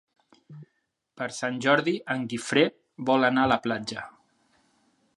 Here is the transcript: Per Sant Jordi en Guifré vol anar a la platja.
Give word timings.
Per 1.19 1.27
Sant 1.41 1.59
Jordi 1.67 1.95
en 2.15 2.25
Guifré 2.33 2.65
vol 3.11 3.31
anar 3.31 3.45
a 3.49 3.55
la 3.55 3.63
platja. 3.67 4.11